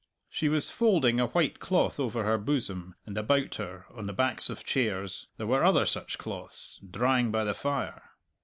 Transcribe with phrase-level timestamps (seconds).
[0.31, 4.49] She was folding a white cloth over her bosom, and about her, on the backs
[4.49, 8.01] of chairs, there were other such cloths, drying by the fire.